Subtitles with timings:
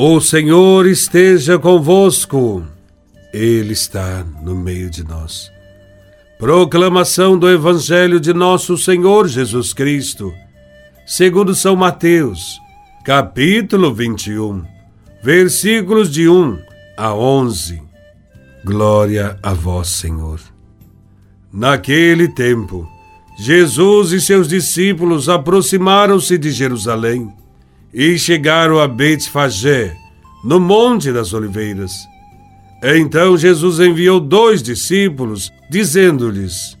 [0.00, 2.64] O Senhor esteja convosco,
[3.34, 5.50] Ele está no meio de nós.
[6.38, 10.32] Proclamação do Evangelho de Nosso Senhor Jesus Cristo,
[11.04, 12.60] segundo São Mateus,
[13.04, 14.64] capítulo 21,
[15.20, 16.60] versículos de 1
[16.96, 17.82] a 11.
[18.64, 20.38] Glória a vós, Senhor.
[21.52, 22.88] Naquele tempo,
[23.36, 27.36] Jesus e seus discípulos aproximaram-se de Jerusalém
[27.92, 29.94] e chegaram a Betfagé,
[30.44, 31.92] no Monte das Oliveiras.
[32.82, 36.78] Então Jesus enviou dois discípulos, dizendo-lhes: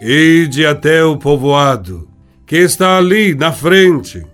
[0.00, 2.08] Ide até o povoado,
[2.46, 4.24] que está ali na frente,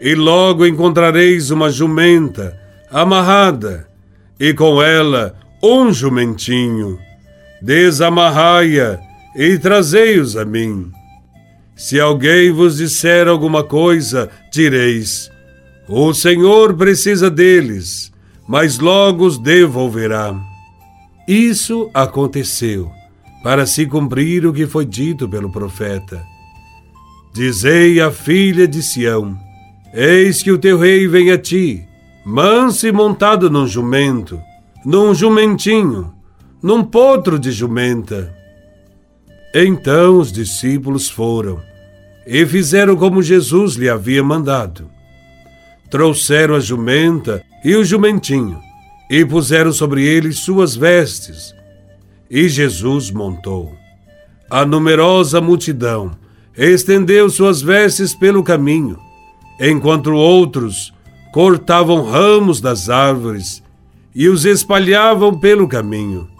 [0.00, 2.58] e logo encontrareis uma jumenta
[2.90, 3.88] amarrada,
[4.38, 6.98] e com ela um jumentinho.
[7.62, 8.98] Desamarrai-a
[9.34, 10.92] e trazei-os a mim.
[11.76, 15.30] Se alguém vos disser alguma coisa, direis:
[15.86, 18.10] O Senhor precisa deles,
[18.48, 20.34] mas logo os devolverá.
[21.28, 22.90] Isso aconteceu
[23.42, 26.24] para se cumprir o que foi dito pelo profeta.
[27.34, 29.36] Dizei à filha de Sião:
[29.92, 31.86] Eis que o teu rei vem a ti,
[32.24, 34.40] manso e montado num jumento,
[34.84, 36.14] num jumentinho,
[36.62, 38.35] num potro de jumenta.
[39.54, 41.62] Então os discípulos foram
[42.26, 44.90] e fizeram como Jesus lhe havia mandado.
[45.90, 48.60] Trouxeram a jumenta e o jumentinho
[49.08, 51.54] e puseram sobre eles suas vestes.
[52.28, 53.72] E Jesus montou.
[54.50, 56.16] A numerosa multidão
[56.56, 58.98] estendeu suas vestes pelo caminho,
[59.60, 60.92] enquanto outros
[61.32, 63.62] cortavam ramos das árvores
[64.14, 66.35] e os espalhavam pelo caminho.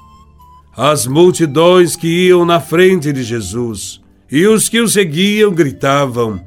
[0.77, 3.99] As multidões que iam na frente de Jesus
[4.31, 6.39] e os que o seguiam gritavam: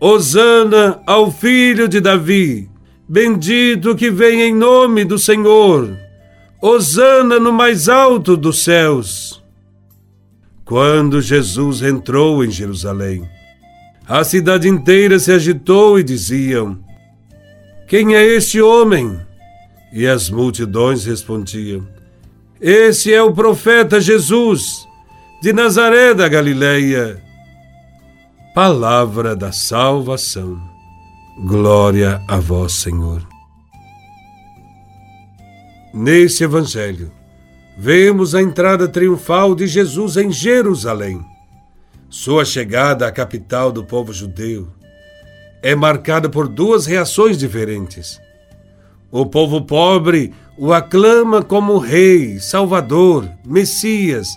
[0.00, 2.70] Hosana ao filho de Davi!
[3.06, 5.94] Bendito que vem em nome do Senhor!
[6.62, 9.44] Hosana no mais alto dos céus!
[10.64, 13.28] Quando Jesus entrou em Jerusalém,
[14.08, 16.78] a cidade inteira se agitou e diziam:
[17.86, 19.20] Quem é este homem?
[19.92, 21.86] E as multidões respondiam:
[22.66, 24.88] esse é o profeta Jesus,
[25.42, 27.22] de Nazaré da Galileia.
[28.54, 30.58] Palavra da salvação.
[31.44, 33.22] Glória a vós, Senhor.
[35.92, 37.12] Nesse evangelho,
[37.76, 41.22] vemos a entrada triunfal de Jesus em Jerusalém.
[42.08, 44.68] Sua chegada à capital do povo judeu
[45.62, 48.18] é marcada por duas reações diferentes.
[49.10, 54.28] O povo pobre o aclama como Rei, Salvador, Messias,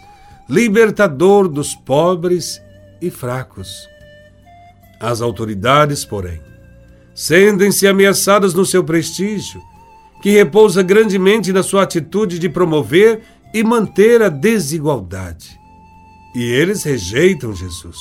[0.49, 2.61] libertador dos pobres
[3.01, 3.87] e fracos.
[4.99, 6.41] As autoridades, porém,
[7.13, 9.61] sentem-se ameaçadas no seu prestígio,
[10.21, 13.21] que repousa grandemente na sua atitude de promover
[13.53, 15.59] e manter a desigualdade.
[16.35, 17.97] E eles rejeitam Jesus.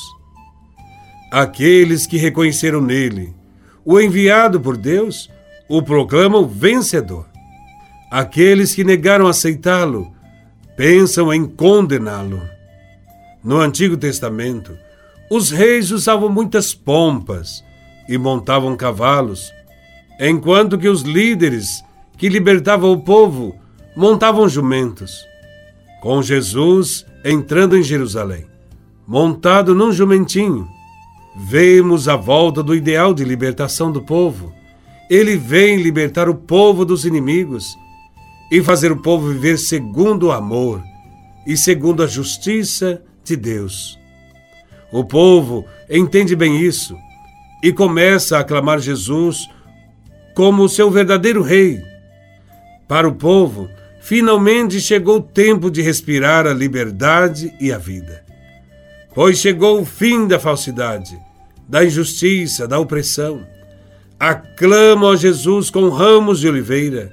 [1.31, 3.35] Aqueles que reconheceram nele
[3.85, 5.31] o enviado por Deus
[5.69, 7.36] o proclamam vencedor.
[8.11, 10.13] Aqueles que negaram aceitá-lo
[10.77, 12.41] pensam em condená-lo.
[13.43, 14.77] No Antigo Testamento,
[15.31, 17.65] os reis usavam muitas pompas
[18.09, 19.53] e montavam cavalos,
[20.21, 21.85] enquanto que os líderes
[22.17, 23.57] que libertavam o povo
[23.97, 25.25] montavam jumentos.
[26.01, 28.47] Com Jesus entrando em Jerusalém,
[29.07, 30.69] montado num jumentinho,
[31.37, 34.53] vemos a volta do ideal de libertação do povo.
[35.11, 37.77] Ele vem libertar o povo dos inimigos
[38.51, 40.83] e fazer o povo viver segundo o amor
[41.47, 43.99] e segundo a justiça de Deus.
[44.93, 46.97] O povo entende bem isso
[47.63, 49.49] e começa a aclamar Jesus
[50.35, 51.83] como seu verdadeiro rei.
[52.87, 53.69] Para o povo,
[54.01, 58.25] finalmente chegou o tempo de respirar a liberdade e a vida.
[59.15, 61.19] Pois chegou o fim da falsidade,
[61.69, 63.45] da injustiça, da opressão.
[64.21, 67.11] Aclamam a Jesus com ramos de oliveira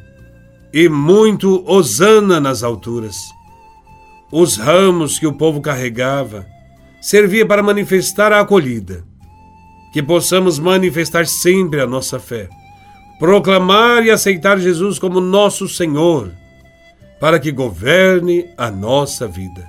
[0.73, 3.15] e muito hosana nas alturas.
[4.31, 6.47] Os ramos que o povo carregava
[6.99, 9.05] servia para manifestar a acolhida.
[9.93, 12.49] Que possamos manifestar sempre a nossa fé,
[13.19, 16.31] proclamar e aceitar Jesus como nosso Senhor,
[17.19, 19.63] para que governe a nossa vida.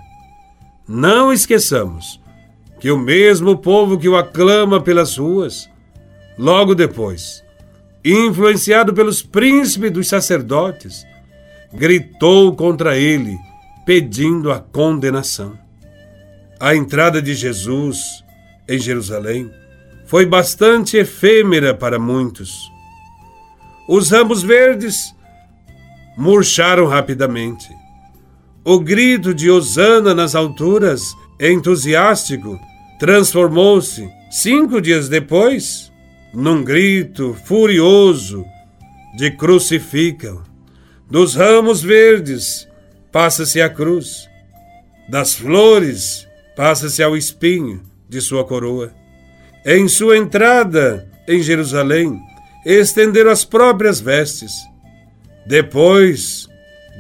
[0.89, 2.19] Não esqueçamos
[2.81, 5.69] que o mesmo povo que o aclama pelas ruas,
[6.39, 7.45] logo depois,
[8.13, 11.07] influenciado pelos príncipes dos sacerdotes,
[11.73, 13.37] gritou contra ele,
[13.87, 15.59] pedindo a condenação.
[16.61, 17.99] A entrada de Jesus
[18.69, 19.51] em Jerusalém
[20.07, 22.71] foi bastante efêmera para muitos.
[23.89, 25.15] Os ramos verdes
[26.17, 27.69] murcharam rapidamente.
[28.65, 32.59] O grito de Osana nas alturas, entusiástico,
[32.99, 35.93] transformou-se, cinco dias depois,
[36.35, 38.45] num grito furioso
[39.17, 40.43] de crucificam.
[41.09, 42.69] Dos ramos verdes
[43.13, 44.29] passa-se a cruz,
[45.09, 46.27] das flores
[46.57, 48.93] passa-se ao espinho de sua coroa.
[49.65, 52.21] Em sua entrada em Jerusalém,
[52.67, 54.53] estenderam as próprias vestes.
[55.47, 56.49] Depois,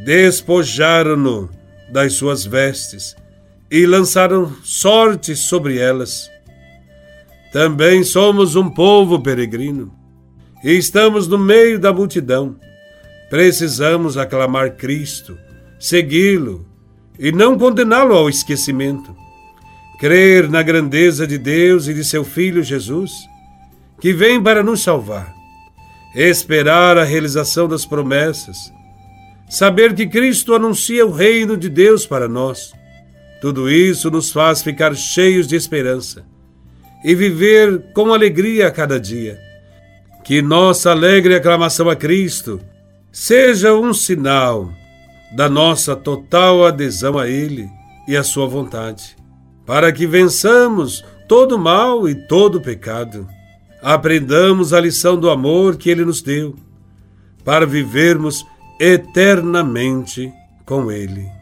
[0.05, 1.51] despojaram-no
[1.91, 3.17] das suas vestes
[3.71, 6.31] e lançaram sorte sobre elas.
[7.55, 9.95] Também somos um povo peregrino
[10.65, 12.57] e estamos no meio da multidão.
[13.31, 15.39] Precisamos aclamar Cristo,
[15.79, 16.67] segui-lo
[17.17, 19.15] e não condená-lo ao esquecimento.
[20.01, 23.13] Crer na grandeza de Deus e de seu Filho Jesus,
[24.01, 25.33] que vem para nos salvar.
[26.13, 28.57] Esperar a realização das promessas
[29.49, 32.73] saber que Cristo anuncia o reino de Deus para nós.
[33.41, 36.34] Tudo isso nos faz ficar cheios de esperança
[37.05, 39.39] e viver com alegria a cada dia.
[40.25, 42.59] Que nossa alegre aclamação a Cristo
[43.13, 44.73] seja um sinal
[45.37, 47.69] da nossa total adesão a Ele
[48.09, 49.17] e à Sua vontade,
[49.67, 53.29] para que vençamos todo mal e todo pecado.
[53.83, 56.57] Aprendamos a lição do amor que Ele nos deu,
[57.45, 58.47] para vivermos
[58.81, 60.33] eternamente
[60.65, 61.34] com Ele.